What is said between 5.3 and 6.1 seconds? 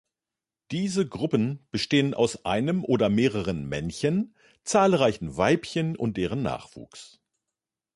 Weibchen